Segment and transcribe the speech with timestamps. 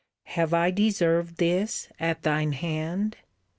[0.33, 3.17] "Have I deserved this at thine hand?